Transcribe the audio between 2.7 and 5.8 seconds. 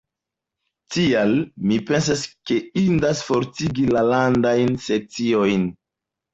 indas fortigi la landajn sekciojn.